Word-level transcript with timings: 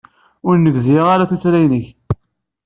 Ur 0.47 0.55
negzi 0.57 0.95
ara 1.13 1.29
tuttra-nnek. 1.29 1.85